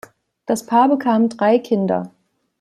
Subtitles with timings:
[0.47, 2.09] Das Paar bekam drei Kinder.